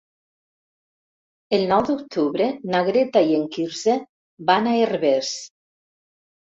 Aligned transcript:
El 1.57 1.65
nou 1.73 1.83
d'octubre 1.91 2.49
na 2.73 2.81
Greta 2.89 3.25
i 3.31 3.39
en 3.43 3.47
Quirze 3.55 4.01
van 4.53 4.75
a 4.75 4.79
Herbers. 4.83 5.33